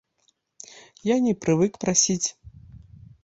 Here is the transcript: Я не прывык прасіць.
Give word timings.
Я 1.13 1.17
не 1.27 1.33
прывык 1.45 1.73
прасіць. 1.83 2.27